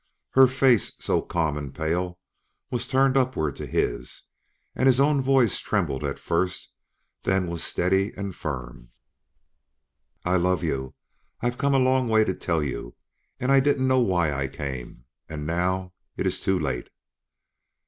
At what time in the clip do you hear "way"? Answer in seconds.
12.09-12.23